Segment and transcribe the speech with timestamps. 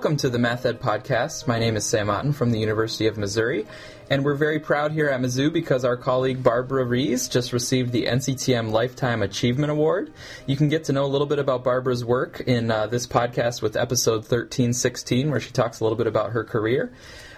[0.00, 1.46] Welcome to the Math Ed Podcast.
[1.46, 3.66] My name is Sam Otten from the University of Missouri,
[4.08, 8.06] and we're very proud here at Mizzou because our colleague Barbara Reys just received the
[8.06, 10.10] NCTM Lifetime Achievement Award.
[10.46, 13.60] You can get to know a little bit about Barbara's work in uh, this podcast
[13.60, 16.90] with episode 1316, where she talks a little bit about her career.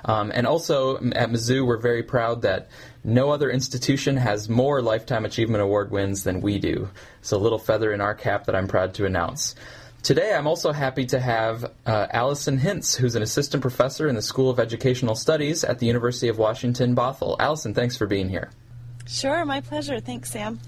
[0.05, 2.69] Um, and also at Mizzou, we're very proud that
[3.03, 6.91] no other institution has more Lifetime Achievement Award wins than we do.
[7.23, 9.57] So a little feather in our cap that I'm proud to announce.
[10.03, 14.23] Today, I'm also happy to have uh, Allison Hintz, who's an assistant professor in the
[14.23, 17.37] School of Educational Studies at the University of Washington, Bothell.
[17.39, 18.51] Allison, thanks for being here.
[19.07, 20.01] Sure, my pleasure.
[20.01, 20.59] Thanks, Sam.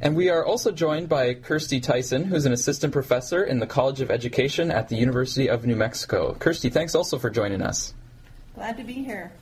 [0.00, 4.00] And we are also joined by Kirsty Tyson, who's an assistant professor in the College
[4.00, 6.34] of Education at the University of New Mexico.
[6.38, 7.92] Kirsty, thanks also for joining us.
[8.54, 9.32] Glad to be here.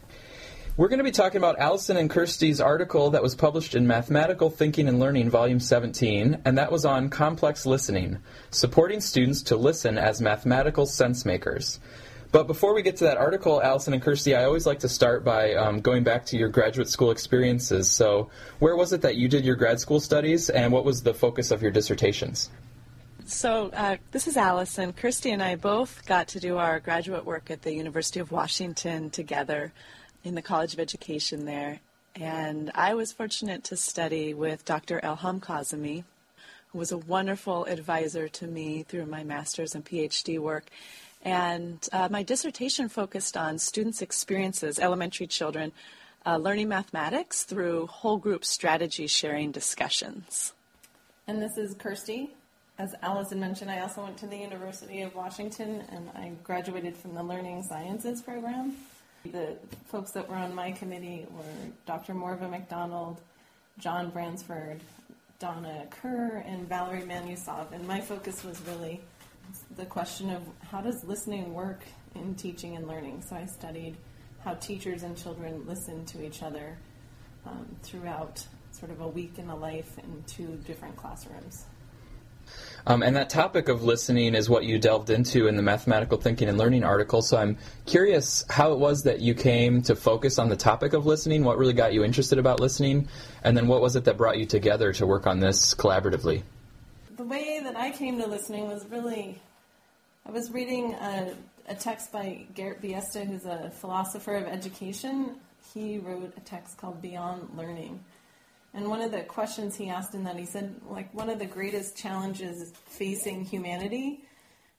[0.78, 4.50] We're going to be talking about Allison and Kirsty's article that was published in Mathematical
[4.50, 8.18] Thinking and Learning, Volume 17, and that was on complex listening,
[8.50, 11.80] supporting students to listen as mathematical sense makers.
[12.30, 15.24] But before we get to that article, Allison and Kirsty, I always like to start
[15.24, 17.90] by um, going back to your graduate school experiences.
[17.90, 21.14] So, where was it that you did your grad school studies, and what was the
[21.14, 22.50] focus of your dissertations?
[23.24, 24.92] So, uh, this is Allison.
[24.92, 29.08] Kirsty and I both got to do our graduate work at the University of Washington
[29.08, 29.72] together
[30.26, 31.78] in the College of Education there.
[32.16, 35.00] And I was fortunate to study with Dr.
[35.00, 36.02] Elham Kazemi,
[36.68, 40.64] who was a wonderful advisor to me through my master's and PhD work.
[41.22, 45.70] And uh, my dissertation focused on students' experiences, elementary children,
[46.24, 50.54] uh, learning mathematics through whole group strategy sharing discussions.
[51.28, 52.30] And this is Kirsty.
[52.78, 57.14] As Allison mentioned, I also went to the University of Washington and I graduated from
[57.14, 58.74] the Learning Sciences program.
[59.26, 59.56] The
[59.86, 62.14] folks that were on my committee were Dr.
[62.14, 63.20] Morva McDonald,
[63.78, 64.80] John Bransford,
[65.38, 67.72] Donna Kerr, and Valerie Manusov.
[67.72, 69.00] And my focus was really
[69.76, 71.82] the question of how does listening work
[72.14, 73.22] in teaching and learning.
[73.28, 73.96] So I studied
[74.44, 76.78] how teachers and children listen to each other
[77.46, 81.64] um, throughout sort of a week in the life in two different classrooms.
[82.88, 86.48] Um, and that topic of listening is what you delved into in the Mathematical Thinking
[86.48, 87.20] and Learning article.
[87.20, 91.04] So I'm curious how it was that you came to focus on the topic of
[91.04, 91.42] listening.
[91.42, 93.08] What really got you interested about listening?
[93.42, 96.44] And then what was it that brought you together to work on this collaboratively?
[97.16, 99.42] The way that I came to listening was really,
[100.24, 101.34] I was reading a,
[101.68, 105.34] a text by Gert Biesta, who's a philosopher of education.
[105.74, 107.98] He wrote a text called Beyond Learning.
[108.76, 111.46] And one of the questions he asked in that, he said, like, one of the
[111.46, 114.22] greatest challenges facing humanity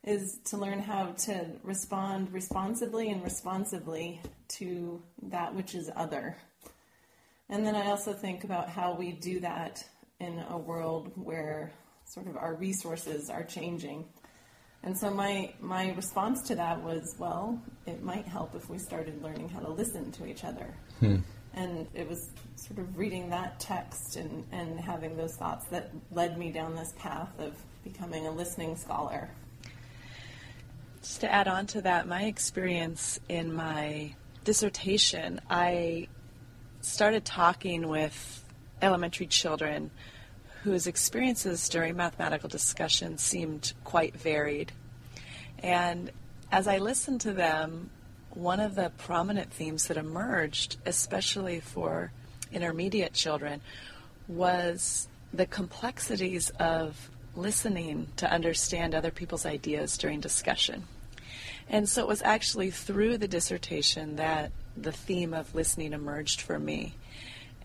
[0.04, 6.38] is to learn how to respond responsibly and responsively to that which is other.
[7.50, 9.84] And then I also think about how we do that
[10.20, 11.72] in a world where
[12.06, 14.06] sort of our resources are changing.
[14.84, 19.24] And so my, my response to that was, well, it might help if we started
[19.24, 20.76] learning how to listen to each other.
[21.00, 21.18] Hmm.
[21.58, 26.38] And it was sort of reading that text and, and having those thoughts that led
[26.38, 29.28] me down this path of becoming a listening scholar.
[31.02, 34.14] Just to add on to that, my experience in my
[34.44, 36.10] dissertation, I
[36.82, 38.46] started talking with
[38.84, 39.90] elementary children
[40.64, 44.72] whose experiences during mathematical discussion seemed quite varied.
[45.64, 46.12] And
[46.52, 47.90] as I listened to them,
[48.38, 52.12] one of the prominent themes that emerged, especially for
[52.52, 53.62] intermediate children,
[54.28, 60.84] was the complexities of listening to understand other people's ideas during discussion.
[61.70, 66.60] And so it was actually through the dissertation that the theme of listening emerged for
[66.60, 66.96] me.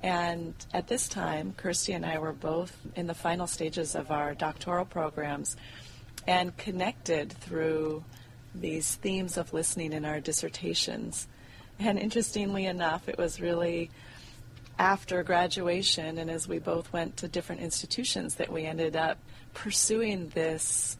[0.02, 4.34] And at this time, Kirsty and I were both in the final stages of our
[4.34, 5.56] doctoral programs
[6.26, 8.04] and connected through
[8.54, 11.28] these themes of listening in our dissertations.
[11.78, 13.90] And interestingly enough, it was really
[14.78, 19.18] after graduation and as we both went to different institutions that we ended up
[19.54, 20.96] pursuing this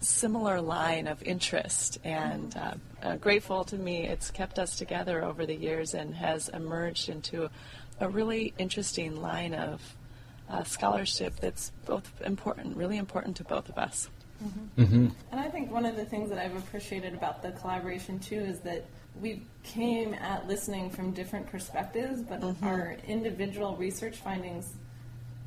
[0.00, 1.98] similar line of interest.
[2.04, 6.48] And uh, uh, grateful to me, it's kept us together over the years and has
[6.50, 7.50] emerged into
[8.00, 9.96] a really interesting line of
[10.48, 14.10] uh, scholarship that's both important, really important to both of us.
[14.44, 14.82] Mm-hmm.
[14.82, 15.08] Mm-hmm.
[15.32, 18.60] And I think one of the things that I've appreciated about the collaboration too is
[18.60, 18.84] that
[19.20, 22.66] we came at listening from different perspectives, but mm-hmm.
[22.66, 24.74] our individual research findings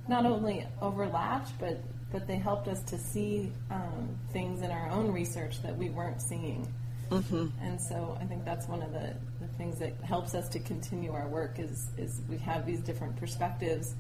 [0.07, 5.11] not only overlapped, but but they helped us to see um, things in our own
[5.11, 6.65] research that we weren't seeing.
[7.09, 7.47] Mm-hmm.
[7.61, 11.11] And so I think that's one of the, the things that helps us to continue
[11.11, 13.95] our work is, is we have these different perspectives,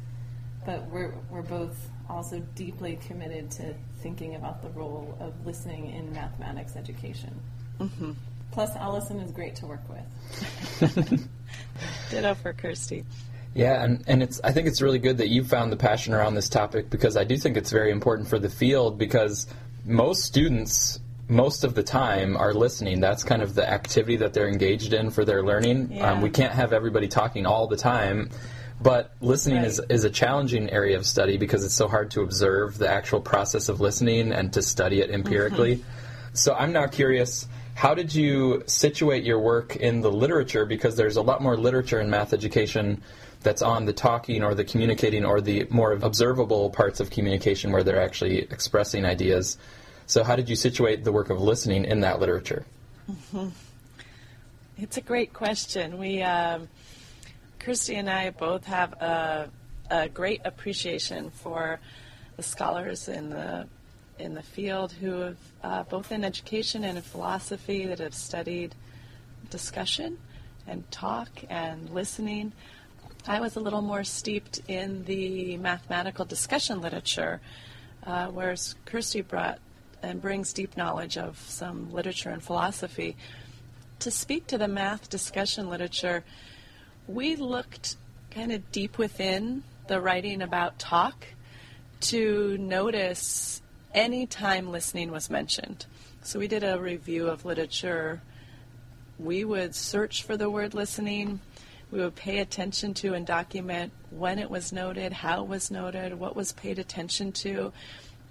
[0.65, 1.75] but we're, we're both
[2.09, 7.33] also deeply committed to thinking about the role of listening in mathematics education.
[7.79, 8.11] Mm-hmm.
[8.51, 11.27] Plus, Allison is great to work with.
[12.09, 13.03] Ditto for Kirsty.
[13.53, 16.35] Yeah, and, and it's I think it's really good that you found the passion around
[16.35, 19.47] this topic because I do think it's very important for the field because
[19.85, 20.99] most students
[21.29, 22.99] most of the time are listening.
[22.99, 25.91] That's kind of the activity that they're engaged in for their learning.
[25.91, 26.11] Yeah.
[26.11, 28.29] Um, we can't have everybody talking all the time,
[28.81, 29.67] but listening Right.
[29.67, 33.21] is, is a challenging area of study because it's so hard to observe the actual
[33.21, 35.83] process of listening and to study it empirically.
[36.33, 37.47] So I'm now curious.
[37.73, 40.65] How did you situate your work in the literature?
[40.65, 43.01] Because there's a lot more literature in math education
[43.41, 47.83] that's on the talking or the communicating or the more observable parts of communication where
[47.83, 49.57] they're actually expressing ideas.
[50.05, 52.65] So, how did you situate the work of listening in that literature?
[54.77, 55.97] It's a great question.
[55.97, 56.67] We, um,
[57.67, 59.49] Kirsty and I both have a,
[59.91, 61.81] a great appreciation for
[62.37, 63.67] the scholars in the
[64.19, 68.73] in the field who have uh, both in education and in philosophy that have studied
[69.49, 70.17] discussion
[70.65, 72.53] and talk and listening.
[73.27, 77.41] I was a little more steeped in the mathematical discussion literature,
[78.05, 79.59] uh, whereas Kirsty brought
[80.01, 83.17] and brings deep knowledge of some literature and philosophy.
[83.99, 86.23] To speak to the math discussion literature,
[87.07, 87.95] we looked
[88.31, 91.25] kind of deep within the writing about talk
[91.99, 93.61] to notice
[93.93, 95.85] any time listening was mentioned.
[96.21, 98.21] So we did a review of literature.
[99.17, 101.39] We would search for the word listening.
[101.89, 106.19] We would pay attention to and document when it was noted, how it was noted,
[106.19, 107.71] what was paid attention to.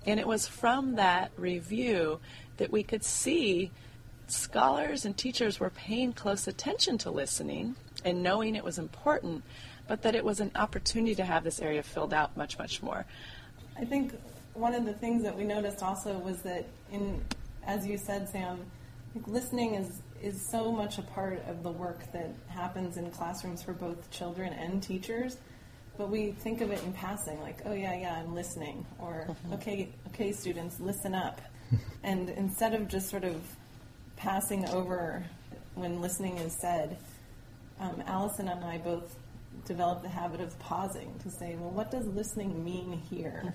[0.05, 2.20] And it was from that review
[2.58, 3.70] that we could see
[4.26, 7.76] scholars and teachers were paying close attention to listening
[8.06, 9.43] and knowing it was important,
[9.88, 13.05] but that it was an opportunity to have this area filled out much, much more.
[13.76, 14.14] I think
[14.55, 17.23] one of the things that we noticed also was that in,
[17.67, 18.61] as you said, Sam,
[19.14, 23.62] like listening is is so much a part of the work that happens in classrooms
[23.62, 25.37] for both children and teachers.
[25.99, 29.53] But we think of it in passing, like, oh yeah, yeah, I'm listening, or mm-hmm.
[29.55, 31.41] okay, okay, students, listen up.
[32.03, 33.43] and instead of just sort of
[34.17, 35.25] passing over
[35.75, 36.97] when listening is said,
[37.81, 39.17] um, Allison and I both
[39.67, 43.55] developed the habit of pausing to say, well, what does listening mean here?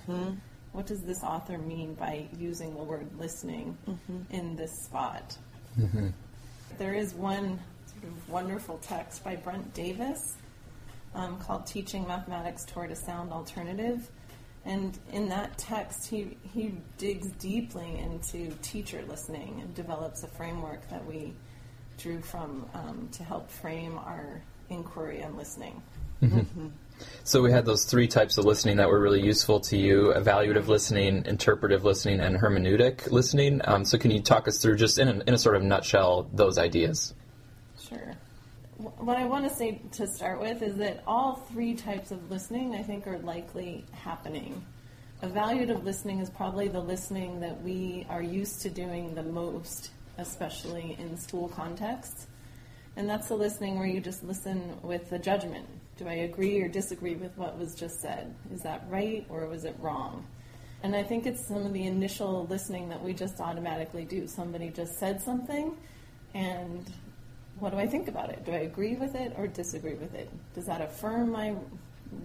[0.73, 3.77] What does this author mean by using the word listening
[4.29, 5.37] in this spot?
[6.77, 10.35] There is one sort of wonderful text by Brent Davis
[11.13, 14.09] um, called Teaching Mathematics Toward a Sound Alternative.
[14.63, 20.87] And in that text, he, he digs deeply into teacher listening and develops a framework
[20.89, 21.33] that we
[22.01, 25.81] drew from um, to help frame our inquiry and listening.
[27.23, 30.67] So, we had those three types of listening that were really useful to you evaluative
[30.67, 33.61] listening, interpretive listening, and hermeneutic listening.
[33.63, 36.29] Um, so, can you talk us through, just in a, in a sort of nutshell,
[36.33, 37.13] those ideas?
[37.79, 38.13] Sure.
[38.77, 42.75] What I want to say to start with is that all three types of listening,
[42.75, 44.63] I think, are likely happening.
[45.21, 50.95] Evaluative listening is probably the listening that we are used to doing the most, especially
[50.99, 52.27] in school contexts.
[52.95, 55.67] And that's the listening where you just listen with a judgment.
[55.97, 58.35] Do I agree or disagree with what was just said?
[58.53, 60.25] Is that right or was it wrong?
[60.83, 64.27] And I think it's some of the initial listening that we just automatically do.
[64.27, 65.77] Somebody just said something,
[66.33, 66.91] and
[67.59, 68.43] what do I think about it?
[68.45, 70.29] Do I agree with it or disagree with it?
[70.55, 71.55] Does that affirm my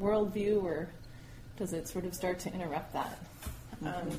[0.00, 0.88] worldview or
[1.58, 3.18] does it sort of start to interrupt that?
[3.84, 4.18] Um,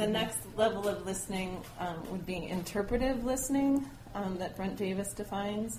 [0.00, 5.78] the next level of listening um, would be interpretive listening um, that Brent Davis defines.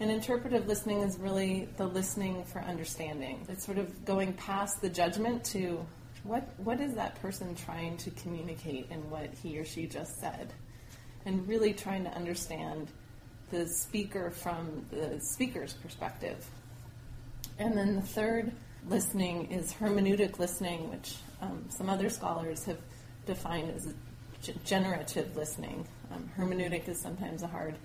[0.00, 3.44] And interpretive listening is really the listening for understanding.
[3.50, 5.84] It's sort of going past the judgment to
[6.24, 10.54] what what is that person trying to communicate in what he or she just said,
[11.26, 12.88] and really trying to understand
[13.50, 16.48] the speaker from the speaker's perspective.
[17.58, 18.52] And then the third
[18.88, 22.78] listening is hermeneutic listening, which um, some other scholars have
[23.30, 23.94] defined as
[24.64, 25.86] generative listening.
[26.12, 27.76] Um, hermeneutic is sometimes a hard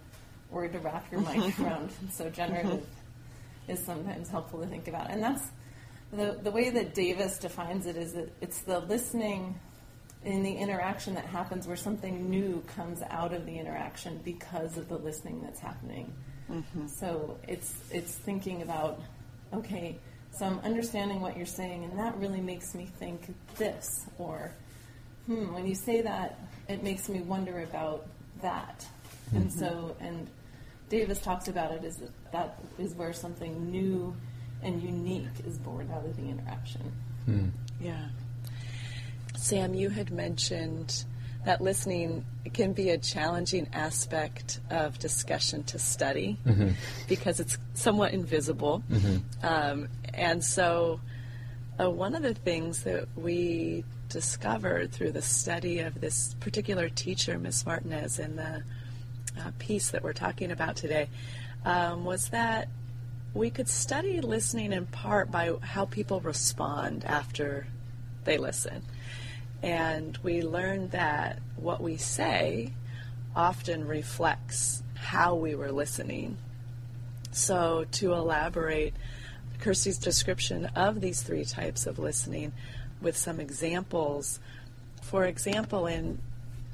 [0.50, 2.84] word to wrap your mind around, so generative
[3.68, 5.12] is sometimes helpful to think about.
[5.12, 5.44] And that's
[6.12, 9.60] the, the way that Davis defines it is that it's the listening
[10.24, 14.90] in the interaction that happens where something new comes out of the interaction because of
[14.90, 16.12] the listening that's happening.
[16.88, 19.00] So it's it's thinking about
[19.54, 20.00] okay,
[20.32, 24.52] So I'm understanding what you're saying, and that really makes me think this, or
[25.28, 28.08] hmm, when you say that, it makes me wonder about
[28.42, 28.86] that.
[29.28, 29.38] Mm-hmm.
[29.38, 30.28] And so, and
[30.90, 34.16] Davis talks about it as that, that is where something new
[34.62, 36.92] and unique is born out of the interaction.
[37.26, 37.50] Hmm.
[37.80, 38.06] Yeah.
[39.36, 41.06] Sam, you had mentioned
[41.46, 46.72] that listening can be a challenging aspect of discussion to study mm-hmm.
[47.08, 48.84] because it's somewhat invisible.
[48.92, 49.46] Mm-hmm.
[49.46, 51.00] Um, and so,
[51.80, 53.84] uh, one of the things that we
[54.16, 58.64] discovered through the study of this particular teacher, Miss Martinez, in the
[59.38, 61.10] uh, piece that we're talking about today,
[61.66, 62.70] um, was that
[63.34, 67.68] we could study listening in part by how people respond after
[68.24, 68.84] they listen.
[69.62, 72.72] And we learned that what we say
[73.36, 76.38] often reflects how we were listening.
[77.34, 78.94] So, to elaborate
[79.60, 82.54] Kirsty's description of these three types of listening
[83.02, 84.40] with some examples,
[85.02, 86.20] for example, in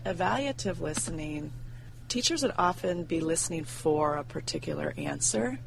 [0.06, 1.52] evaluative listening,
[2.08, 5.60] teachers would often be listening for a particular answer.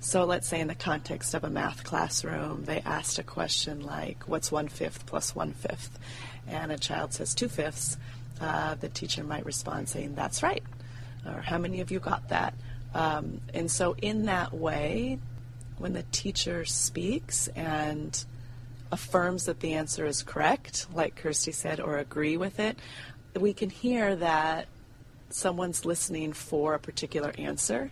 [0.00, 4.24] So let's say in the context of a math classroom, they asked a question like,
[4.24, 5.98] What's one fifth plus one fifth?
[6.50, 7.96] and a child says two fifths,
[8.40, 10.62] uh, the teacher might respond saying, That's right.
[11.26, 12.54] Or how many of you got that?
[12.94, 15.18] Um, and so, in that way,
[15.76, 18.24] when the teacher speaks and
[18.90, 22.78] affirms that the answer is correct, like Kirsty said, or agree with it,
[23.34, 24.66] we can hear that
[25.30, 27.90] someone's listening for a particular answer.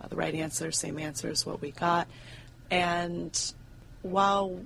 [0.00, 2.08] Uh, the right answer, same answer as what we got.
[2.70, 3.52] And
[4.02, 4.60] while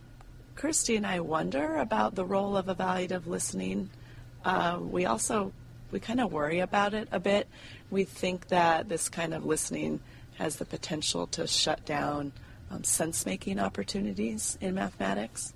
[0.54, 3.90] Kirsty and I wonder about the role of evaluative listening.
[4.44, 5.52] Uh, we also
[5.90, 7.48] we kind of worry about it a bit.
[7.90, 10.00] We think that this kind of listening
[10.38, 12.32] has the potential to shut down
[12.70, 15.52] um, sense making opportunities in mathematics.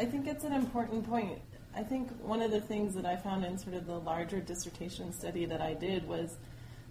[0.00, 1.38] I think it's an important point.
[1.76, 5.12] I think one of the things that I found in sort of the larger dissertation
[5.12, 6.36] study that I did was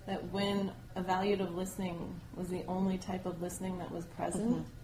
[0.08, 4.76] that when evaluative listening was the only type of listening that was present, mm-hmm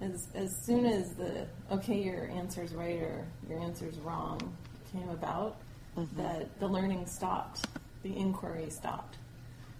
[0.00, 4.56] as as soon as the okay, your answer's right or your answer's wrong
[4.92, 5.56] came about,
[5.96, 6.20] mm-hmm.
[6.20, 7.66] that the learning stopped,
[8.02, 9.16] the inquiry stopped,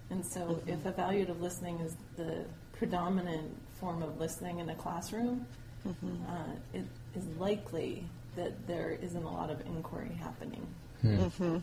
[0.09, 0.69] and so mm-hmm.
[0.69, 5.45] if evaluative listening is the predominant form of listening in a classroom,
[5.87, 6.31] mm-hmm.
[6.31, 6.85] uh, it
[7.15, 8.03] is likely
[8.35, 10.65] that there isn't a lot of inquiry happening.
[11.01, 11.17] Hmm.
[11.17, 11.57] Mm-hmm.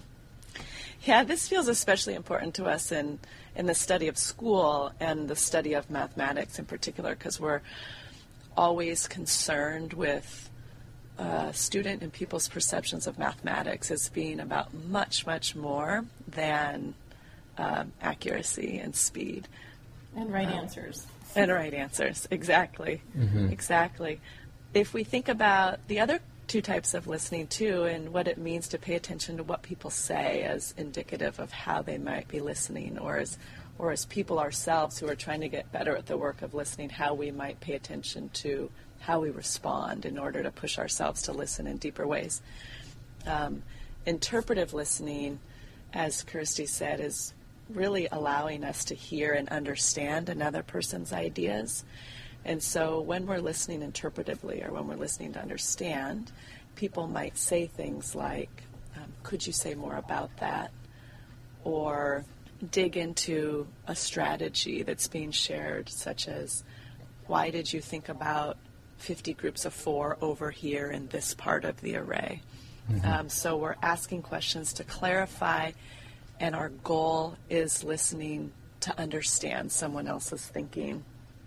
[1.04, 3.18] Yeah, this feels especially important to us in,
[3.56, 7.60] in the study of school and the study of mathematics in particular, because we're
[8.56, 10.48] always concerned with
[11.18, 16.94] uh, student and people's perceptions of mathematics as being about much, much more than
[17.58, 19.46] um, accuracy and speed.
[20.16, 21.06] And right um, answers.
[21.36, 23.02] And right answers, exactly.
[23.16, 23.48] Mm-hmm.
[23.48, 24.20] Exactly.
[24.74, 28.66] If we think about the other two types of listening too and what it means
[28.68, 32.98] to pay attention to what people say as indicative of how they might be listening
[32.98, 33.38] or as
[33.78, 36.88] or as people ourselves who are trying to get better at the work of listening,
[36.88, 41.32] how we might pay attention to how we respond in order to push ourselves to
[41.32, 42.40] listen in deeper ways.
[43.26, 43.62] Um,
[44.06, 45.40] interpretive listening,
[45.92, 47.34] as Kirsty said, is
[47.68, 51.84] really allowing us to hear and understand another person's ideas.
[52.44, 56.30] And so when we're listening interpretively or when we're listening to understand,
[56.76, 58.62] people might say things like,
[58.96, 60.70] um, Could you say more about that?
[61.64, 62.24] Or
[62.70, 66.64] dig into a strategy that's being shared, such as
[67.26, 68.58] why did you think about
[68.98, 72.42] 50 groups of four over here in this part of the array?
[72.90, 73.08] Mm-hmm.
[73.08, 75.72] Um, so we're asking questions to clarify,
[76.38, 81.02] and our goal is listening to understand someone else's thinking.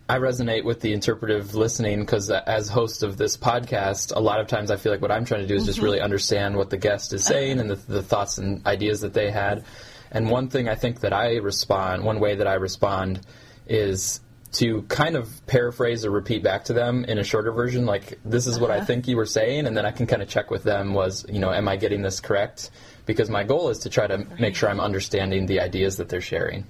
[0.10, 4.48] I resonate with the interpretive listening because, as host of this podcast, a lot of
[4.48, 5.86] times I feel like what I'm trying to do is just mm-hmm.
[5.86, 9.32] really understand what the guest is saying and the, the thoughts and ideas that they
[9.32, 9.66] had.
[10.10, 13.20] And one thing I think that I respond, one way that I respond
[13.68, 14.22] is
[14.54, 18.48] to kind of paraphrase or repeat back to them in a shorter version, like, this
[18.48, 18.82] is what uh-huh.
[18.82, 21.26] I think you were saying, and then I can kind of check with them was,
[21.28, 22.72] you know, am I getting this correct?
[23.06, 24.40] Because my goal is to try to right.
[24.40, 26.66] make sure I'm understanding the ideas that they're sharing.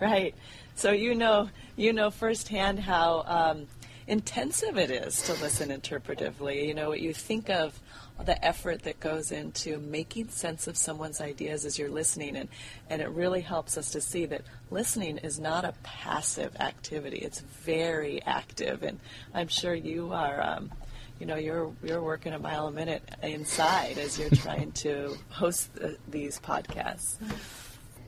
[0.00, 0.34] Right.
[0.74, 3.66] So you know, you know firsthand how um,
[4.06, 6.66] intensive it is to listen interpretively.
[6.66, 7.78] You know, what you think of
[8.22, 12.48] the effort that goes into making sense of someone's ideas as you're listening and,
[12.88, 17.40] and it really helps us to see that listening is not a passive activity it's
[17.40, 19.00] very active and
[19.34, 20.70] i'm sure you are um,
[21.18, 25.74] you know you're you're working a mile a minute inside as you're trying to host
[25.74, 27.16] the, these podcasts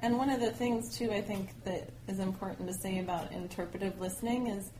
[0.02, 3.98] and one of the things too i think that is important to say about interpretive
[4.00, 4.70] listening is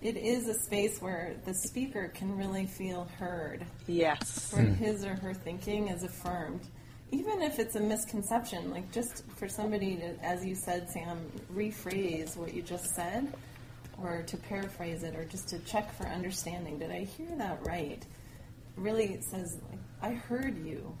[0.00, 4.52] it is a space where the speaker can really feel heard, Yes.
[4.52, 6.60] where his or her thinking is affirmed.
[7.10, 11.18] Even if it's a misconception, like just for somebody to, as you said, Sam,
[11.52, 13.26] rephrase what you just said,
[14.00, 16.78] or to paraphrase it, or just to check for understanding.
[16.78, 18.00] Did I hear that right?
[18.76, 20.96] Really, says, like, I heard you.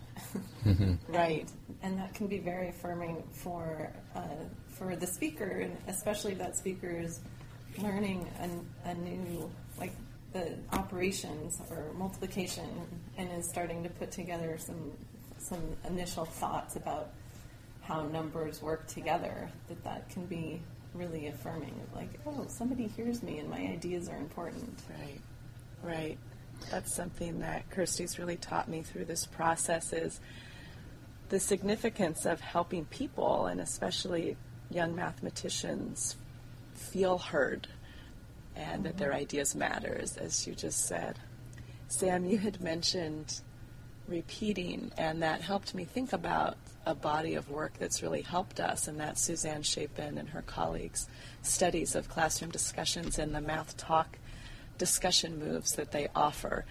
[1.08, 1.48] Right.
[1.82, 4.20] and that can be very affirming for uh,
[4.66, 7.20] for the speaker, and especially if that speaker is
[7.78, 9.92] learning a, a new like
[10.32, 12.68] the operations or multiplication,
[13.16, 14.92] and is starting to put together some
[15.38, 17.10] some initial thoughts about
[17.82, 19.50] how numbers work together.
[19.68, 20.60] That that can be
[20.94, 21.74] really affirming.
[21.94, 24.78] Like, oh, somebody hears me, and my ideas are important.
[24.90, 25.20] Right,
[25.82, 26.18] right.
[26.70, 30.20] That's something that Kirsty's really taught me through this process is
[31.28, 34.36] the significance of helping people and especially
[34.70, 36.16] young mathematicians
[36.74, 37.68] feel heard
[38.56, 39.20] and that their mm-hmm.
[39.20, 41.18] ideas matters, as you just said.
[41.88, 43.40] Sam, you had mentioned
[44.08, 48.88] repeating, and that helped me think about a body of work that's really helped us,
[48.88, 51.06] and that's Suzanne Chapin and her colleagues'
[51.42, 54.18] studies of classroom discussions in the math talk
[54.78, 56.64] discussion moves that they offer.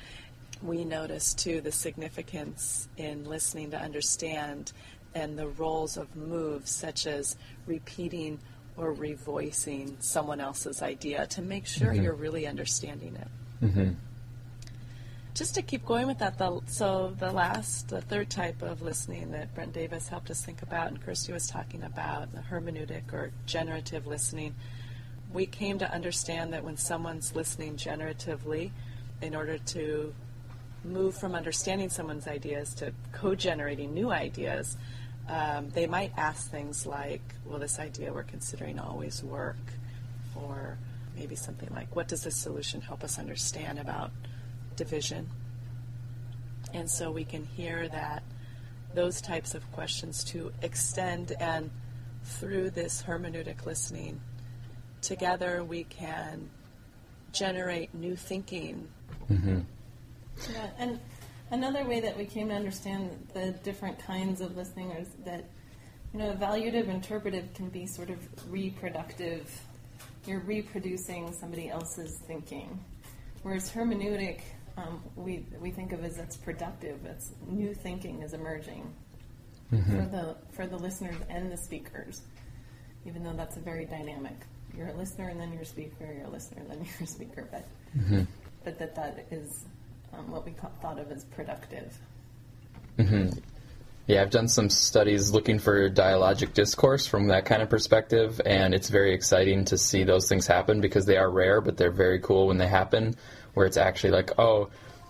[0.63, 4.71] We notice too the significance in listening to understand
[5.13, 7.35] and the roles of moves such as
[7.65, 8.39] repeating
[8.75, 12.03] or revoicing someone else's idea to make sure mm-hmm.
[12.03, 13.91] you're really understanding it mm-hmm.
[15.33, 19.31] just to keep going with that, the, so the last, the third type of listening
[19.31, 23.31] that Brent Davis helped us think about, and Kirsty was talking about, the hermeneutic or
[23.47, 24.53] generative listening,
[25.33, 28.71] we came to understand that when someone's listening generatively,
[29.21, 30.13] in order to
[30.83, 34.77] move from understanding someone's ideas to co-generating new ideas,
[35.27, 39.57] um, they might ask things like, "Will this idea we're considering always work?"
[40.35, 40.77] Or
[41.15, 44.11] maybe something like, "What does this solution help us understand about
[44.75, 45.29] division?"
[46.73, 48.23] And so we can hear that
[48.93, 51.71] those types of questions to extend and
[52.23, 54.21] through this hermeneutic listening,
[55.01, 56.49] together we can
[57.31, 58.87] generate new thinking.
[59.29, 60.99] Yeah, and
[61.51, 65.45] another way that we came to understand the different kinds of listening is that,
[66.13, 68.19] you know, evaluative interpretive can be sort of
[68.51, 69.49] reproductive.
[70.25, 72.79] You're reproducing somebody else's thinking.
[73.43, 74.41] Whereas hermeneutic,
[74.77, 78.93] um, we, we think of as it's productive, it's new thinking is emerging
[79.69, 82.21] for, the, for the listeners and the speakers,
[83.05, 84.35] even though that's a very dynamic.
[84.77, 87.07] You're a listener and then you're a speaker, you're a listener and then you're a
[87.07, 87.65] speaker, but,
[88.63, 89.65] but that that is
[90.13, 91.97] um, what we thought of as productive.
[94.07, 98.73] Yeah, I've done some studies looking for dialogic discourse from that kind of perspective, and
[98.73, 102.19] it's very exciting to see those things happen because they are rare, but they're very
[102.19, 103.15] cool when they happen,
[103.53, 104.69] where it's actually like, oh,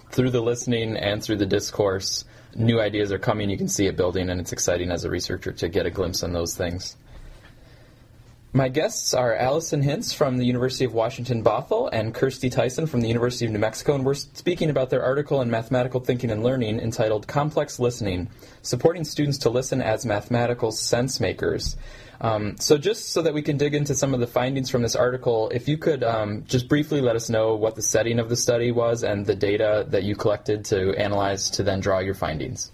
[0.10, 2.26] through the listening and through the discourse,
[2.56, 5.52] new ideas are coming, you can see it building, and it's exciting as a researcher
[5.52, 6.98] to get a glimpse on those things.
[8.58, 13.02] My guests are Allison Hintz from the University of Washington Bothell and Kirsty Tyson from
[13.02, 16.42] the University of New Mexico, and we're speaking about their article in Mathematical Thinking and
[16.42, 18.30] Learning entitled Complex Listening
[18.64, 21.78] Supporting Students to Listen as Mathematical Sense Makers.
[22.20, 24.96] Um, so, just so that we can dig into some of the findings from this
[24.96, 28.36] article, if you could um, just briefly let us know what the setting of the
[28.36, 32.72] study was and the data that you collected to analyze to then draw your findings.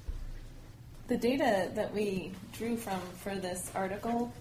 [1.09, 4.31] The data that we drew from for this article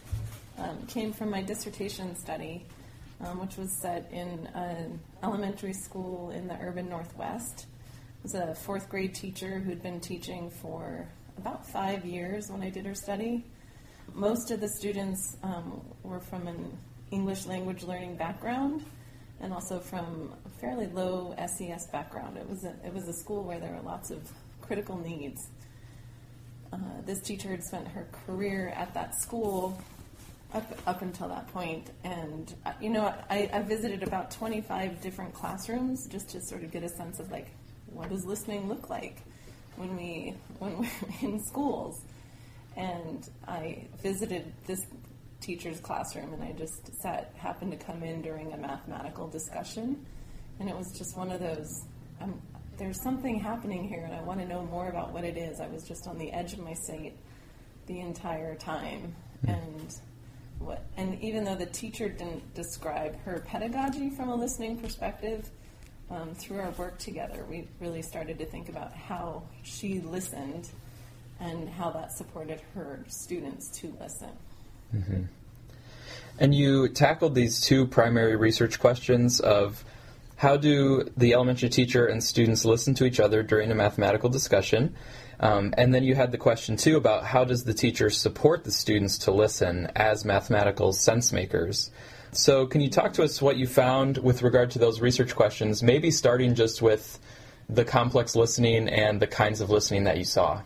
[0.58, 2.64] um, came from my dissertation study,
[3.20, 7.66] um, which was set in an elementary school in the urban northwest.
[7.68, 12.70] I was a fourth grade teacher who'd been teaching for about five years when I
[12.70, 13.44] did her study.
[14.14, 16.76] Most of the students um, were from an
[17.10, 18.84] English language learning background
[19.40, 22.36] and also from a fairly low SES background.
[22.36, 25.48] It was a, it was a school where there were lots of critical needs.
[26.72, 29.78] Uh, this teacher had spent her career at that school
[30.54, 31.90] up, up until that point.
[32.04, 36.70] And, uh, you know, I, I visited about 25 different classrooms just to sort of
[36.70, 37.48] get a sense of, like,
[37.86, 39.18] what does listening look like
[39.76, 40.88] when, we, when we're
[41.28, 42.02] in schools?
[42.76, 44.86] And I visited this
[45.40, 50.04] teacher's classroom and I just sat, happened to come in during a mathematical discussion.
[50.60, 51.84] And it was just one of those,
[52.20, 52.40] um,
[52.78, 55.60] there's something happening here and I want to know more about what it is.
[55.60, 57.14] I was just on the edge of my seat
[57.86, 59.14] the entire time.
[59.46, 59.94] And
[60.64, 65.51] what, and even though the teacher didn't describe her pedagogy from a listening perspective,
[66.11, 70.68] um, through our work together, we really started to think about how she listened
[71.40, 74.31] and how that supported her students to listen.
[76.38, 79.85] And you tackled these two primary research questions of
[80.42, 84.92] how do the elementary teacher and students listen to each other during a mathematical discussion?
[85.38, 88.72] Um, and then you had the question too about how does the teacher support the
[88.72, 91.92] students to listen as mathematical sense makers?
[92.33, 95.81] So, can you talk to us what you found with regard to those research questions,
[95.81, 97.20] maybe starting just with
[97.68, 100.61] the complex listening and the kinds of listening that you saw?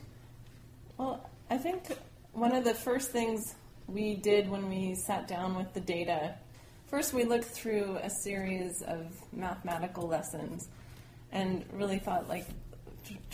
[0.96, 1.98] Well, I think
[2.32, 3.56] one of the first things
[3.88, 6.36] we did when we sat down with the data,
[6.86, 10.68] first we looked through a series of mathematical lessons
[11.32, 12.46] and really thought like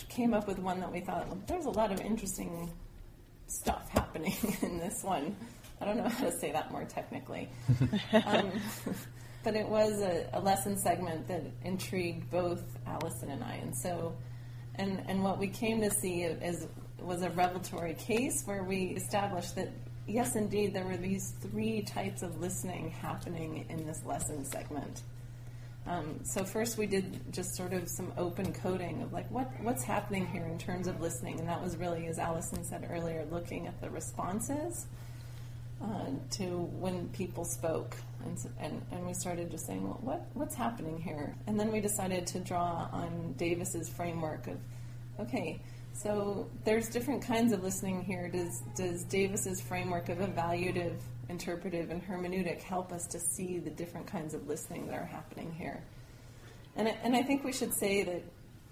[0.09, 2.71] came up with one that we thought well, there's a lot of interesting
[3.47, 5.35] stuff happening in this one.
[5.81, 7.49] I don't know how to say that more technically.
[8.25, 8.51] um,
[9.43, 13.55] but it was a, a, lesson segment that intrigued both Allison and I.
[13.55, 14.15] And so,
[14.75, 16.67] and, and what we came to see is,
[16.99, 19.69] was a revelatory case where we established that,
[20.07, 25.01] yes, indeed, there were these three types of listening happening in this lesson segment.
[25.85, 29.83] Um, so first we did just sort of some open coding of like what what's
[29.83, 33.67] happening here in terms of listening, and that was really, as Allison said earlier, looking
[33.67, 34.87] at the responses
[35.81, 36.43] uh, to
[36.79, 41.35] when people spoke, and, and and we started just saying, well, what what's happening here,
[41.47, 44.57] and then we decided to draw on Davis's framework of,
[45.19, 45.59] okay.
[45.93, 48.27] So there's different kinds of listening here.
[48.27, 50.97] Does does Davis's framework of evaluative
[51.29, 55.51] interpretive and hermeneutic help us to see the different kinds of listening that are happening
[55.53, 55.83] here.
[56.75, 58.23] And, and I think we should say that,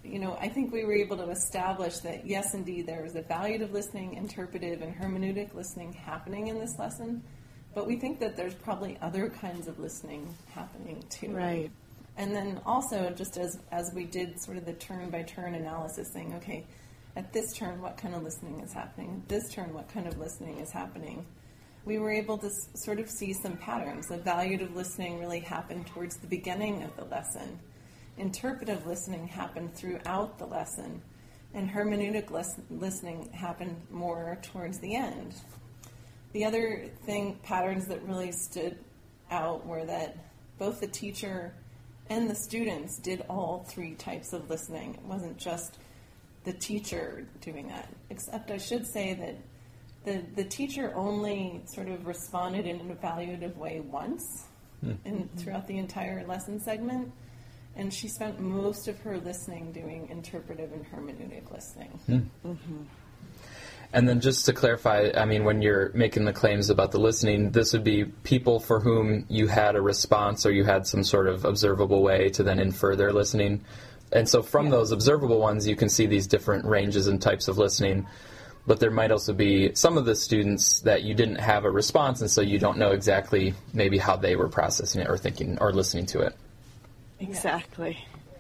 [0.04, 3.72] you know, I think we were able to establish that, yes, indeed, there is evaluative
[3.72, 7.24] listening, interpretive, and hermeneutic listening happening in this lesson,
[7.76, 11.32] but we think that there's probably other kinds of listening happening too.
[11.32, 11.72] Right.
[12.18, 16.12] And then also, just as, as we did sort of the turn by turn analysis,
[16.12, 16.66] saying, okay,
[17.16, 19.22] at this turn, what kind of listening is happening?
[19.24, 21.26] At this turn, what kind of listening is happening?
[21.86, 24.08] we were able to s- sort of see some patterns.
[24.08, 27.60] The Evaluative listening really happened towards the beginning of the lesson.
[28.18, 31.02] Interpretive listening happened throughout the lesson.
[31.54, 35.34] And hermeneutic lis- listening happened more towards the end.
[36.34, 38.78] The other thing, patterns that really stood
[39.32, 40.18] out were that
[40.60, 41.54] both the teacher
[42.10, 44.94] and the students did all three types of listening.
[44.96, 45.78] It wasn't just
[46.44, 47.90] the teacher doing that.
[48.10, 49.38] Except I should say that
[50.04, 54.46] the, the teacher only sort of responded in an evaluative way once
[54.84, 54.98] mm.
[55.06, 57.12] in, throughout the entire lesson segment.
[57.76, 62.00] And she spent most of her listening doing interpretive and hermeneutic listening.
[62.10, 62.26] Mm.
[62.46, 62.84] Mm-hmm.
[63.94, 67.52] And then just to clarify, I mean, when you're making the claims about the listening,
[67.52, 71.28] this would be people for whom you had a response or you had some sort
[71.28, 73.66] of observable way to then infer their listening.
[74.12, 74.72] And so from yeah.
[74.72, 78.08] those observable ones, you can see these different ranges and types of listening
[78.68, 82.22] but there might also be some of the students that you didn't have a response,
[82.22, 85.74] and so you don't know exactly maybe how they were processing it or thinking or
[85.74, 86.36] listening to it.
[87.20, 87.98] Exactly.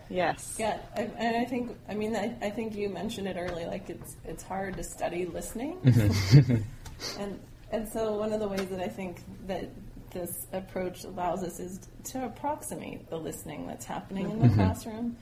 [0.10, 0.58] Yes.
[0.60, 3.66] Yeah, I, and I think I mean I, I think you mentioned it early.
[3.66, 6.56] Like it's it's hard to study listening, mm-hmm.
[7.22, 7.40] and
[7.72, 9.70] and so one of the ways that I think that
[10.12, 14.56] this approach allows us is to approximate the listening that's happening in the mm-hmm.
[14.56, 15.16] classroom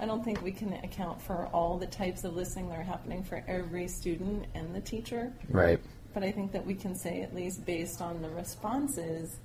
[0.00, 3.22] I don't think we can account for all the types of listening that are happening
[3.22, 5.30] for every student and the teacher.
[5.50, 5.78] Right.
[6.14, 9.36] But I think that we can say, at least based on the responses,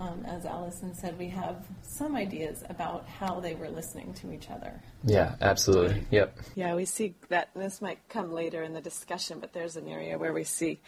[0.00, 4.50] um, as Allison said, we have some ideas about how they were listening to each
[4.50, 4.72] other.
[5.04, 6.04] Yeah, absolutely.
[6.10, 6.38] Yep.
[6.54, 10.18] Yeah, we see that this might come later in the discussion, but there's an area
[10.18, 10.80] where we see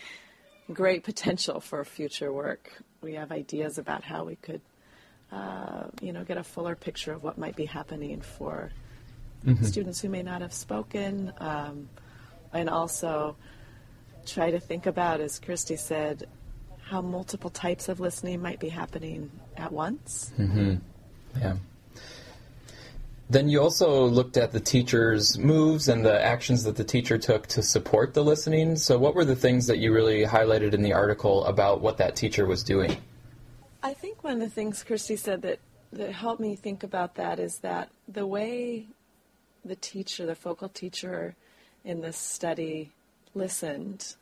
[0.73, 2.73] great potential for future work.
[3.03, 4.63] We have ideas about how we could,
[5.31, 8.73] uh, you know, get a fuller picture of what might be happening for
[9.47, 9.65] mm-hmm.
[9.65, 11.89] students who may not have spoken, um,
[12.53, 13.37] and also
[14.27, 16.29] try to think about, as Kirsty said,
[16.83, 20.33] how multiple types of listening might be happening at once.
[20.39, 20.77] Mm-hmm.
[21.41, 21.57] Yeah.
[23.29, 27.49] Then you also looked at the teacher's moves and the actions that the teacher took
[27.49, 28.77] to support the listening.
[28.77, 32.15] So, what were the things that you really highlighted in the article about what that
[32.15, 32.97] teacher was doing?
[33.83, 35.59] I think one of the things Kirsty said that,
[35.93, 38.87] that helped me think about that is that the way
[39.67, 41.35] the teacher, the focal teacher
[41.85, 42.91] in this study,
[43.35, 44.17] listened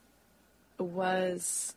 [0.79, 1.75] was,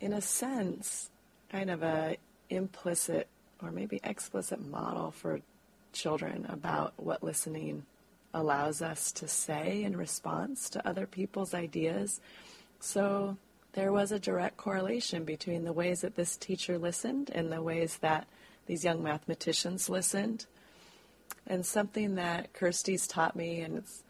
[0.00, 1.10] in a sense,
[1.50, 2.16] kind of a
[2.50, 3.28] implicit
[3.62, 5.40] or maybe explicit model for
[5.92, 7.84] children about what listening
[8.34, 12.20] allows us to say in response to other people's ideas.
[12.80, 13.36] So
[13.72, 17.98] there was a direct correlation between the ways that this teacher listened and the ways
[17.98, 18.26] that
[18.66, 20.46] these young mathematicians listened.
[21.46, 24.02] And something that Kirsty's taught me, and it's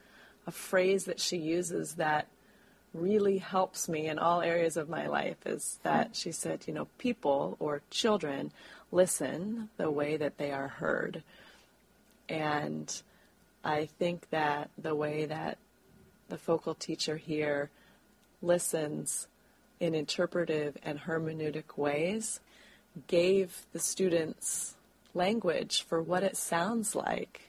[0.47, 2.29] a phrase that she uses that
[2.93, 6.87] really helps me in all areas of my life, is that she said, you know,
[6.99, 8.53] people or children
[8.93, 11.23] listen the way that they are heard.
[12.29, 13.03] And
[13.65, 15.59] I think that the way that
[16.29, 17.71] the focal teacher here
[18.41, 19.27] listens
[19.81, 22.41] in interpretive and hermeneutic ways
[23.09, 24.77] gave the students
[25.15, 27.49] language for what it sounds like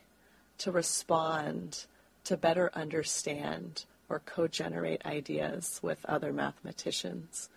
[0.59, 1.85] to respond,
[2.23, 7.49] to better understand, or co generate ideas with other mathematicians.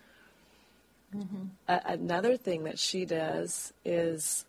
[1.14, 1.44] Mm-hmm.
[1.68, 4.44] Another thing that she does is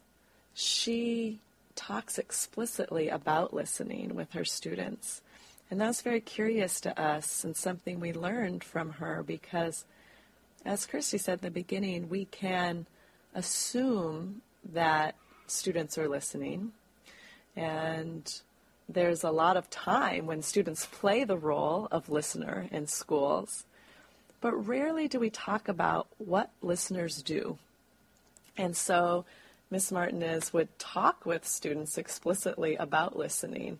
[0.53, 1.39] she
[1.75, 5.21] talks explicitly about listening with her students.
[5.71, 9.85] And that's very curious to us and something we learned from her because,
[10.65, 12.87] as Kirsty said in the beginning, we can
[13.33, 14.41] assume
[14.73, 15.15] that
[15.49, 16.71] students are listening.
[17.55, 18.31] And
[18.87, 23.65] there's a lot of time when students play the role of listener in schools,
[24.41, 27.57] but rarely do we talk about what listeners do.
[28.57, 29.25] And so
[29.69, 33.79] Miss Martinez would talk with students explicitly about listening.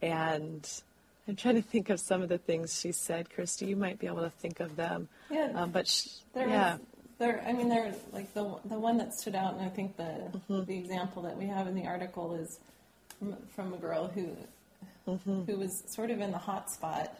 [0.00, 0.68] And
[1.28, 3.30] I'm trying to think of some of the things she said.
[3.30, 5.08] Kirsty, you might be able to think of them.
[5.30, 5.52] Yeah.
[5.54, 6.72] Um, but she, There yeah.
[6.74, 6.80] was,
[7.18, 7.44] there.
[7.46, 10.64] I mean, there like the the one that stood out, and I think the mm-hmm.
[10.64, 12.58] the example that we have in the article is
[13.18, 14.36] from, from a girl who
[15.08, 15.44] mm-hmm.
[15.44, 17.16] who was sort of in the hot spot.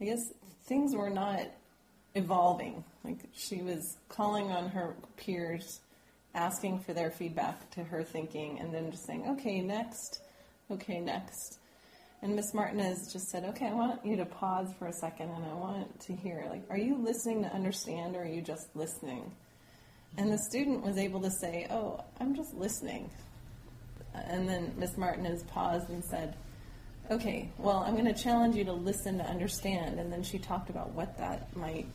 [0.00, 0.32] I guess
[0.64, 1.42] things were not
[2.14, 2.84] evolving.
[3.04, 5.80] Like she was calling on her peers,
[6.34, 10.20] asking for their feedback to her thinking, and then just saying, "Okay, next.
[10.70, 11.58] Okay, next."
[12.22, 15.44] And Miss Martinez just said, "Okay, I want you to pause for a second, and
[15.44, 19.32] I want to hear, like, are you listening to understand, or are you just listening?"
[20.16, 23.10] And the student was able to say, "Oh, I'm just listening."
[24.14, 26.36] And then Miss Martinez paused and said,
[27.10, 30.70] "Okay, well, I'm going to challenge you to listen to understand." And then she talked
[30.70, 31.88] about what that might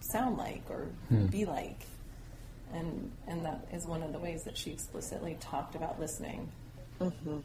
[0.00, 1.26] sound like or hmm.
[1.26, 1.86] be like,
[2.74, 6.50] and and that is one of the ways that she explicitly talked about listening.
[7.00, 7.38] Mm-hmm.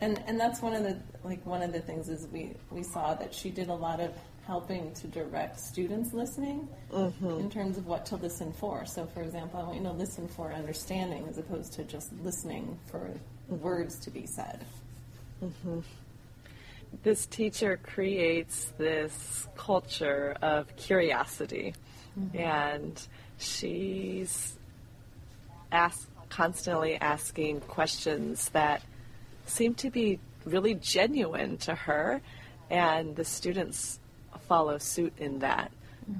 [0.00, 3.14] And and that's one of the like one of the things is we we saw
[3.14, 4.12] that she did a lot of
[4.46, 7.38] helping to direct students listening mm-hmm.
[7.38, 8.86] in terms of what to listen for.
[8.86, 12.78] So, for example, I want you to listen for understanding as opposed to just listening
[12.86, 13.60] for mm-hmm.
[13.60, 14.64] words to be said.
[15.42, 15.80] Mm-hmm.
[17.04, 21.74] this teacher creates this culture of curiosity.
[22.34, 23.00] And
[23.38, 24.58] she's
[25.70, 28.82] ask, constantly asking questions that
[29.48, 32.20] seem to be really genuine to her
[32.70, 33.98] and the students
[34.46, 35.72] follow suit in that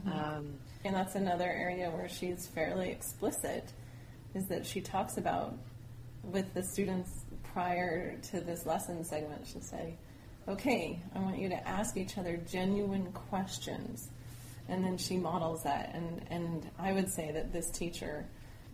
[0.06, 3.72] um, And that's another area where she's fairly explicit,
[4.34, 5.56] is that she talks about
[6.22, 9.46] with the students prior to this lesson segment.
[9.46, 9.96] She'll say,
[10.46, 14.10] "Okay, I want you to ask each other genuine questions,"
[14.68, 15.94] and then she models that.
[15.94, 18.26] And and I would say that this teacher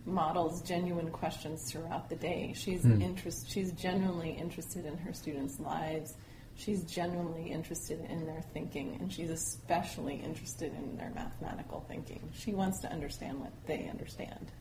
[0.05, 2.53] models genuine questions throughout the day.
[2.55, 3.49] She's interest.
[3.49, 6.13] She's genuinely interested in her students' lives.
[6.55, 12.29] She's genuinely interested in their thinking, and she's especially interested in their mathematical thinking.
[12.33, 14.51] She wants to understand what they understand.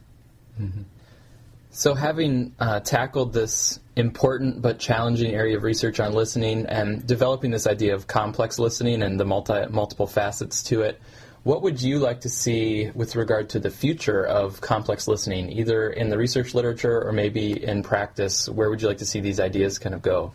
[1.71, 7.51] So, having uh, tackled this important but challenging area of research on listening and developing
[7.51, 11.01] this idea of complex listening and the multi- multiple facets to it,
[11.45, 15.91] what would you like to see with regard to the future of complex listening, either
[15.91, 18.49] in the research literature or maybe in practice?
[18.49, 20.33] Where would you like to see these ideas kind of go?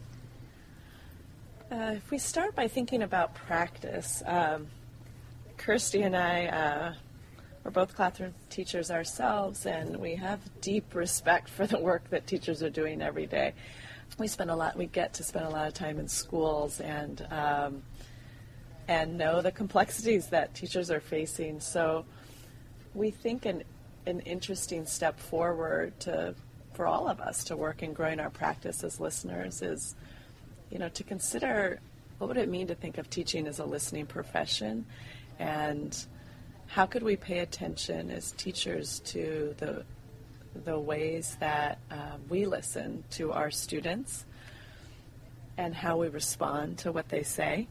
[1.71, 4.67] Uh, if we start by thinking about practice, um,
[5.57, 6.93] Kirsty and I uh,
[7.65, 12.61] are both classroom teachers ourselves, and we have deep respect for the work that teachers
[12.61, 13.53] are doing every day.
[14.19, 14.75] We spend a lot.
[14.75, 17.83] We get to spend a lot of time in schools and um,
[18.89, 21.61] and know the complexities that teachers are facing.
[21.61, 22.03] So
[22.93, 23.63] we think an
[24.05, 26.33] an interesting step forward to
[26.73, 29.95] for all of us to work in growing our practice as listeners is
[30.69, 31.79] you know, to consider
[32.17, 34.85] what would it mean to think of teaching as a listening profession,
[35.39, 36.05] and
[36.67, 39.83] how could we pay attention as teachers to the
[40.65, 44.25] the ways that um, we listen to our students
[45.57, 47.67] and how we respond to what they say.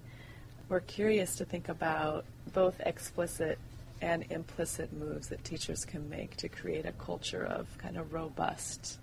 [0.69, 3.59] We're curious to think about both explicit
[4.03, 8.99] and implicit moves that teachers can make to create a culture of kind of robust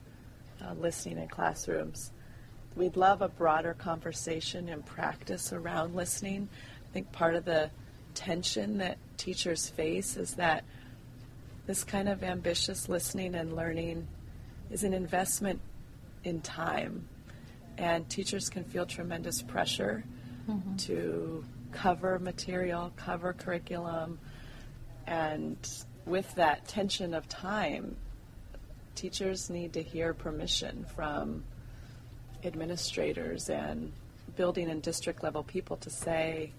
[0.63, 2.12] uh, listening in classrooms.
[2.75, 6.49] We'd love a broader conversation and practice around listening.
[6.88, 7.71] I think part of the
[8.13, 10.63] tension that teachers face is that
[11.65, 14.08] this kind of ambitious listening and learning
[14.69, 15.60] is an investment
[16.23, 17.08] in time.
[17.80, 20.04] And teachers can feel tremendous pressure
[20.78, 21.43] to
[21.76, 24.18] cover material, cover curriculum.
[25.06, 25.58] And
[26.06, 27.98] with that tension of time,
[28.96, 31.44] teachers need to hear permission from
[32.44, 33.92] administrators and
[34.36, 36.52] building and district level people to say,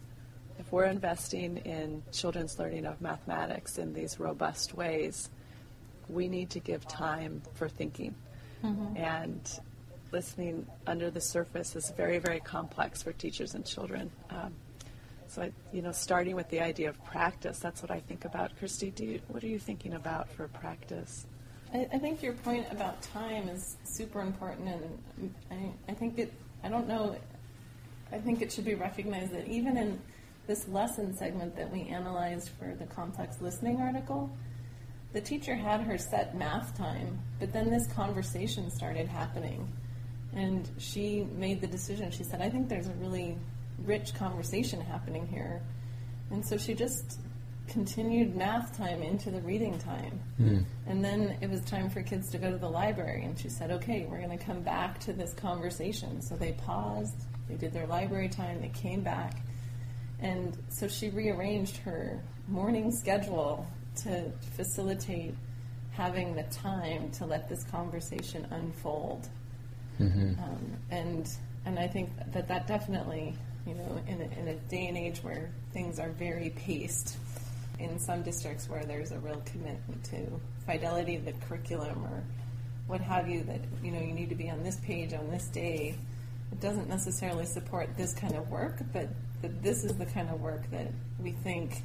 [0.58, 5.30] if we're investing in children's learning of mathematics in these robust ways,
[6.08, 8.14] we need to give time for thinking.
[8.64, 8.96] Mm-hmm.
[8.96, 9.60] And
[10.12, 14.10] listening under the surface is very, very complex for teachers and children.
[14.30, 14.54] Um,
[15.36, 18.56] so, I, you know, starting with the idea of practice, that's what I think about.
[18.58, 21.26] Kirsty, do you, what are you thinking about for practice?
[21.74, 26.32] I, I think your point about time is super important, and I, I think it.
[26.64, 27.16] I don't know.
[28.10, 30.00] I think it should be recognized that even in
[30.46, 34.30] this lesson segment that we analyzed for the complex listening article,
[35.12, 39.70] the teacher had her set math time, but then this conversation started happening.
[40.34, 42.10] And she made the decision.
[42.10, 43.36] She said, I think there's a really
[43.84, 45.62] rich conversation happening here.
[46.30, 47.20] And so she just
[47.68, 50.20] continued math time into the reading time.
[50.40, 50.64] Mm.
[50.86, 53.24] And then it was time for kids to go to the library.
[53.24, 56.22] And she said, okay, we're going to come back to this conversation.
[56.22, 59.40] So they paused, they did their library time, they came back.
[60.20, 63.66] And so she rearranged her morning schedule
[64.02, 65.34] to facilitate
[65.90, 69.28] having the time to let this conversation unfold.
[70.00, 70.42] Mm-hmm.
[70.42, 71.28] Um, and
[71.64, 73.34] and I think that that definitely,
[73.66, 77.16] you know, in a, in a day and age where things are very paced,
[77.78, 82.24] in some districts where there's a real commitment to fidelity of the curriculum or
[82.86, 85.48] what have you, that you know you need to be on this page on this
[85.48, 85.94] day.
[86.52, 89.08] It doesn't necessarily support this kind of work, but
[89.42, 90.88] that this is the kind of work that
[91.20, 91.82] we think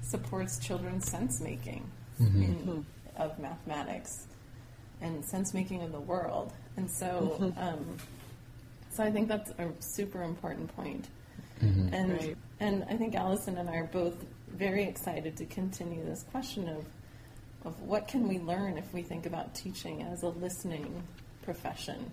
[0.00, 1.88] supports children's sense making
[2.20, 2.80] mm-hmm.
[3.16, 4.26] of mathematics
[5.00, 6.52] and sense making of the world.
[6.76, 7.62] And so, mm-hmm.
[7.62, 7.96] um,
[8.90, 11.08] so I think that's a super important point.
[11.60, 11.94] Mm-hmm.
[11.94, 12.36] And right.
[12.60, 14.14] and I think Allison and I are both
[14.48, 16.84] very excited to continue this question of
[17.64, 21.02] of what can we learn if we think about teaching as a listening
[21.42, 22.10] profession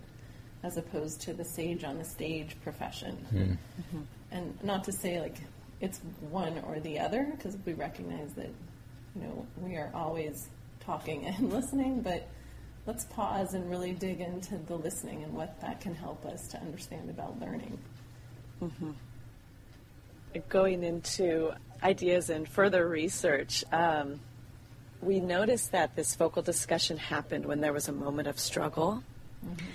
[0.64, 3.16] as opposed to the sage on the stage profession.
[3.32, 4.02] Mm-hmm.
[4.32, 5.38] And not to say like
[5.80, 8.50] it's one or the other because we recognize that
[9.16, 12.28] you know we are always talking and listening, but
[12.86, 16.60] let's pause and really dig into the listening and what that can help us to
[16.60, 17.78] understand about learning.
[18.62, 18.92] Mm-hmm.
[20.50, 24.20] Going into ideas and further research, um,
[25.02, 29.04] we noticed that this focal discussion happened when there was a moment of struggle.
[29.46, 29.66] Mm-hmm.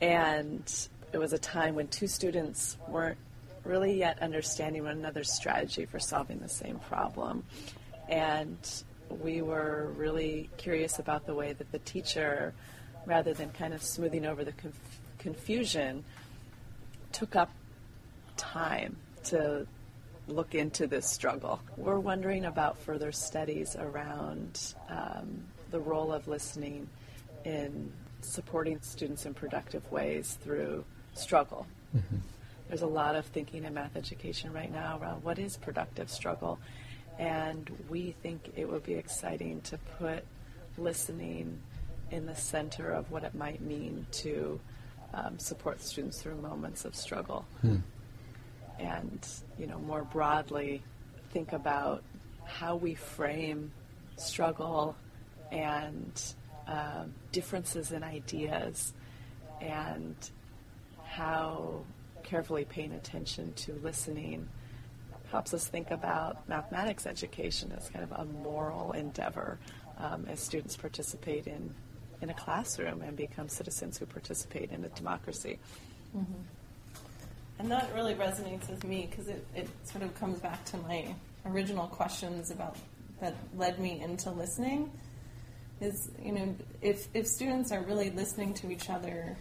[0.00, 3.18] And it was a time when two students weren't
[3.64, 7.44] really yet understanding one another's strategy for solving the same problem.
[8.08, 8.58] And
[9.08, 12.54] we were really curious about the way that the teacher,
[13.06, 16.04] rather than kind of smoothing over the conf- confusion,
[17.12, 17.50] took up
[18.36, 19.66] time to
[20.28, 21.60] look into this struggle.
[21.76, 26.88] We're wondering about further studies around um, the role of listening
[27.44, 31.66] in supporting students in productive ways through struggle.
[31.96, 32.16] Mm-hmm.
[32.68, 36.58] There's a lot of thinking in math education right now around what is productive struggle,
[37.18, 40.24] and we think it would be exciting to put
[40.78, 41.58] listening
[42.10, 44.58] in the center of what it might mean to
[45.12, 47.44] um, support students through moments of struggle.
[47.60, 47.78] Hmm
[48.82, 49.26] and
[49.58, 50.82] you know more broadly
[51.32, 52.02] think about
[52.44, 53.72] how we frame
[54.16, 54.96] struggle
[55.50, 56.34] and
[56.66, 58.92] uh, differences in ideas
[59.60, 60.16] and
[61.04, 61.82] how
[62.22, 64.48] carefully paying attention to listening
[65.30, 69.58] helps us think about mathematics education as kind of a moral endeavor
[69.98, 71.74] um, as students participate in,
[72.20, 75.58] in a classroom and become citizens who participate in a democracy.
[76.16, 76.42] Mm-hmm.
[77.62, 81.14] And that really resonates with me because it, it sort of comes back to my
[81.46, 82.76] original questions about
[83.20, 84.90] that led me into listening.
[85.80, 89.36] Is, you know, if, if students are really listening to each other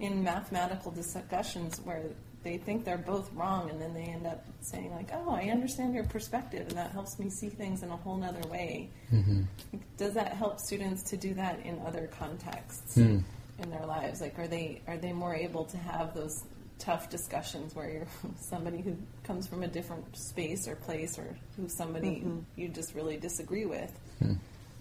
[0.00, 2.02] in mathematical discussions where
[2.42, 5.92] they think they're both wrong and then they end up saying like oh i understand
[5.92, 9.42] your perspective and that helps me see things in a whole nother way mm-hmm.
[9.98, 13.22] does that help students to do that in other contexts mm.
[13.58, 16.44] in their lives like are they are they more able to have those
[16.80, 18.06] tough discussions where you're
[18.40, 22.38] somebody who comes from a different space or place or who somebody mm-hmm.
[22.56, 23.92] you just really disagree with.
[24.22, 24.38] Mm.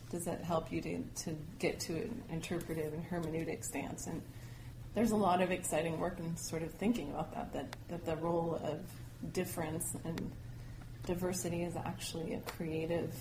[0.10, 4.08] Does that help you to, to get to an interpretive and hermeneutic stance?
[4.08, 4.24] And
[4.95, 8.16] there's a lot of exciting work in sort of thinking about that, that, that the
[8.16, 8.80] role of
[9.34, 10.32] difference and
[11.06, 13.14] diversity is actually a creative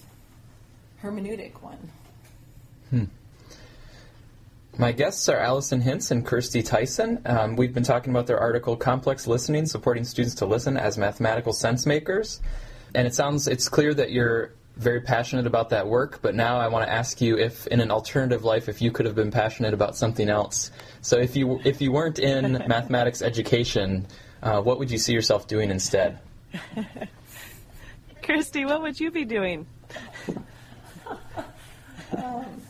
[1.02, 1.90] hermeneutic one.
[2.90, 3.04] Hmm.
[4.80, 7.20] My guests are Allison Hintz and Kirsty Tyson.
[7.26, 11.52] Um, we've been talking about their article "Complex Listening: Supporting Students to Listen as Mathematical
[11.52, 12.40] Sense Makers,"
[12.94, 16.68] and it sounds it's clear that you're very passionate about that work, but now I
[16.68, 19.74] want to ask you if, in an alternative life, if you could have been passionate
[19.74, 20.70] about something else.
[21.00, 24.06] So, if you if you weren't in mathematics education,
[24.44, 26.20] uh, what would you see yourself doing instead?
[28.22, 29.66] Kirsty, what would you be doing?
[32.10, 32.67] Um, huh.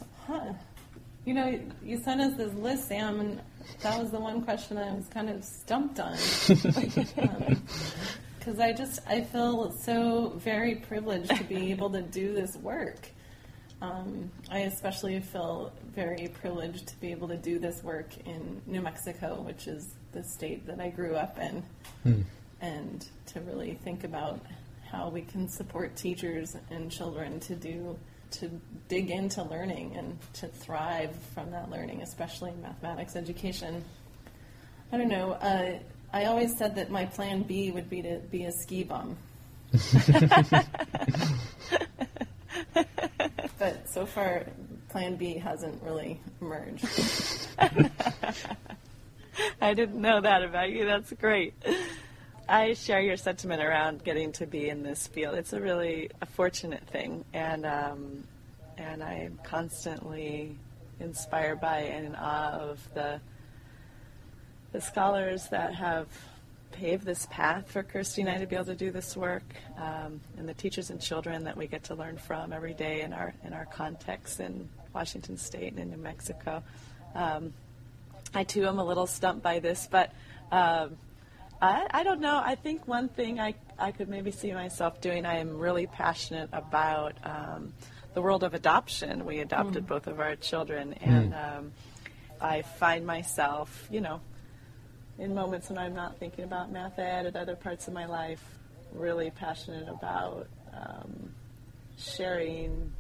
[1.29, 3.43] You know, you sent us this list, Sam, and
[3.83, 6.17] that was the one question I was kind of stumped on.
[6.47, 12.57] Because um, I just, I feel so very privileged to be able to do this
[12.57, 13.11] work.
[13.83, 18.81] Um, I especially feel very privileged to be able to do this work in New
[18.81, 21.63] Mexico, which is the state that I grew up in,
[22.05, 22.23] hmm.
[22.63, 24.41] and to really think about
[24.91, 27.99] how we can support teachers and children to do
[28.33, 28.51] to
[28.89, 33.85] dig into learning and to thrive from that learning, especially in mathematics education.
[34.93, 35.33] I don't know.
[35.33, 35.79] Uh,
[36.13, 39.17] I always said that my plan B would be to be a ski bum.
[43.59, 44.47] but so far,
[44.89, 46.87] plan B hasn't really emerged.
[49.61, 50.87] I didn't know that about you.
[50.87, 51.55] That's great.
[52.49, 55.35] I share your sentiment around getting to be in this field.
[55.35, 58.25] It's a really a fortunate thing, and um,
[58.79, 60.57] and I am constantly
[60.99, 63.21] inspired by and in awe of the
[64.73, 66.07] the scholars that have
[66.73, 69.45] paved this path for Kirsty and I to be able to do this work,
[69.77, 73.13] um, and the teachers and children that we get to learn from every day in
[73.13, 76.63] our in our context in Washington State and in New Mexico.
[77.15, 77.53] Um,
[78.33, 80.15] I too am a little stumped by this, but.
[80.51, 80.97] Um,
[81.61, 82.41] I, I don't know.
[82.43, 86.51] I think one thing I, I could maybe see myself doing, I am really passionate
[86.53, 87.73] about um,
[88.15, 89.25] the world of adoption.
[89.25, 89.89] We adopted mm.
[89.89, 91.59] both of our children, and mm.
[91.59, 91.73] um,
[92.41, 94.21] I find myself, you know,
[95.19, 98.43] in moments when I'm not thinking about math ed at other parts of my life,
[98.93, 101.35] really passionate about um,
[101.99, 102.93] sharing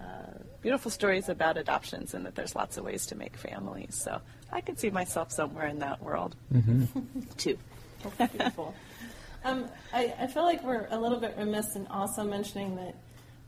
[0.00, 4.00] uh, beautiful stories about adoptions and that there's lots of ways to make families.
[4.02, 7.20] So I could see myself somewhere in that world mm-hmm.
[7.36, 7.58] too.
[8.02, 8.74] That's beautiful.
[9.44, 12.94] um, I, I, feel like we're a little bit remiss in also mentioning that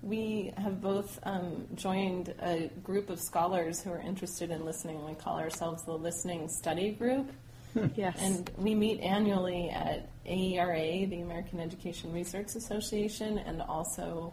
[0.02, 5.04] we have both um, joined a group of scholars who are interested in listening.
[5.04, 7.30] We call ourselves the Listening Study Group.
[7.74, 7.86] Hmm.
[7.94, 8.16] Yes.
[8.20, 14.32] And we meet annually at AERA, the American Education Research Association, and also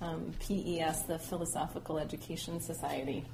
[0.00, 3.24] um, PES, the Philosophical Education Society.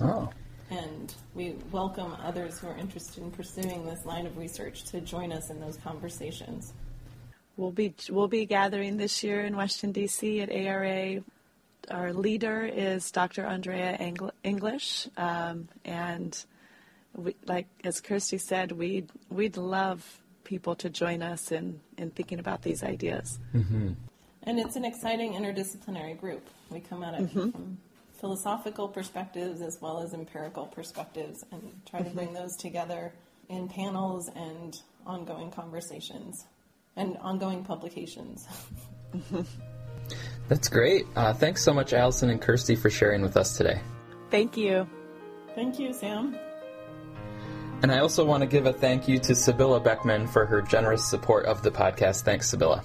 [0.00, 0.30] Oh
[0.70, 5.32] and we welcome others who are interested in pursuing this line of research to join
[5.32, 6.72] us in those conversations.
[7.56, 10.40] We'll be we'll be gathering this year in Washington D.C.
[10.40, 11.22] at ARA.
[11.90, 13.44] Our leader is Dr.
[13.44, 16.42] Andrea Engl- English, um, and
[17.14, 22.10] we, like as Kirsty said, we we'd, we'd love people to join us in in
[22.10, 23.38] thinking about these ideas.
[23.54, 23.92] Mm-hmm.
[24.44, 26.46] And it's an exciting interdisciplinary group.
[26.70, 27.50] We come at it mm-hmm.
[27.50, 27.78] from
[28.20, 33.12] philosophical perspectives as well as empirical perspectives and try to bring those together
[33.48, 36.46] in panels and ongoing conversations
[36.96, 38.46] and ongoing publications.
[40.48, 41.06] That's great.
[41.16, 43.80] Uh, thanks so much, Allison and Kirsty, for sharing with us today.
[44.30, 44.86] Thank you.
[45.54, 46.36] Thank you, Sam.
[47.82, 51.08] And I also want to give a thank you to Sibylla Beckman for her generous
[51.08, 52.22] support of the podcast.
[52.22, 52.82] Thanks, Sibylla.